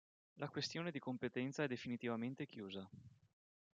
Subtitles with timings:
[0.39, 2.89] La questione di competenza è definitivamente chiusa.